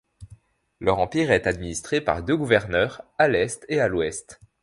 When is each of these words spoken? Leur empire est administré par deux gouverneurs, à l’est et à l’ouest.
Leur 0.79 0.97
empire 0.97 1.29
est 1.29 1.45
administré 1.45 2.01
par 2.01 2.23
deux 2.23 2.35
gouverneurs, 2.35 3.03
à 3.19 3.27
l’est 3.27 3.67
et 3.69 3.79
à 3.79 3.87
l’ouest. 3.87 4.39